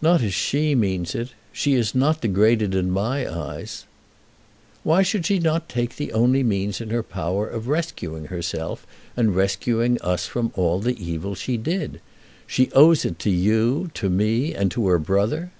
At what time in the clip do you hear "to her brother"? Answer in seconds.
14.70-15.52